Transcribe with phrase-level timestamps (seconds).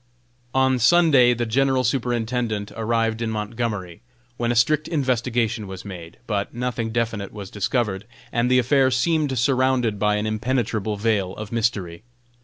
[0.55, 4.01] On Sunday the General Superintendent arrived in Montgomery,
[4.35, 9.37] when a strict investigation was made, but nothing definite was discovered, and the affair seemed
[9.37, 12.01] surrounded by an impenetrable veil of mystery.